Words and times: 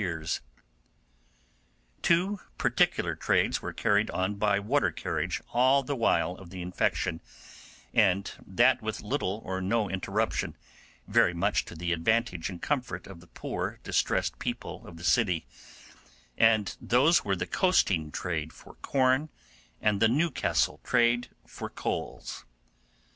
]Two 2.01 2.39
particular 2.57 3.13
trades 3.15 3.61
were 3.61 3.71
carried 3.71 4.09
on 4.09 4.33
by 4.33 4.57
water 4.57 4.89
carriage 4.89 5.43
all 5.53 5.83
the 5.83 5.95
while 5.95 6.31
of 6.37 6.49
the 6.49 6.63
infection, 6.63 7.21
and 7.93 8.31
that 8.43 8.81
with 8.81 9.03
little 9.03 9.43
or 9.45 9.61
no 9.61 9.87
interruption, 9.91 10.57
very 11.05 11.35
much 11.35 11.65
to 11.65 11.75
the 11.75 11.93
advantage 11.93 12.49
and 12.49 12.63
comfort 12.63 13.05
of 13.05 13.19
the 13.19 13.27
poor 13.27 13.77
distressed 13.83 14.39
people 14.39 14.87
of 14.87 14.97
the 14.97 15.03
city: 15.03 15.45
and 16.35 16.77
those 16.81 17.23
were 17.23 17.35
the 17.35 17.45
coasting 17.45 18.09
trade 18.11 18.51
for 18.51 18.73
corn 18.81 19.29
and 19.83 20.01
the 20.01 20.07
Newcastle 20.09 20.79
trade 20.83 21.29
for 21.45 21.69
coals. 21.69 22.43